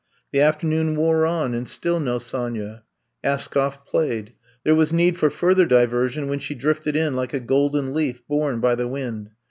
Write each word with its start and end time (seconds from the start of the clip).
The 0.31 0.39
afternoon 0.41 0.95
wore 0.95 1.27
on 1.27 1.53
and 1.53 1.67
still 1.67 1.99
no 1.99 2.17
Sonya. 2.17 2.81
Askoflf 3.23 3.85
played. 3.85 4.33
There 4.63 4.73
was 4.73 4.91
need 4.91 5.15
for 5.15 5.29
further 5.29 5.67
diversion 5.67 6.27
when 6.27 6.39
she 6.39 6.55
drifted 6.55 6.95
in 6.95 7.15
like 7.15 7.35
a 7.35 7.39
golden 7.39 7.93
leaf 7.93 8.23
borne 8.27 8.59
by 8.59 8.73
the 8.73 8.87
wind. 8.87 9.29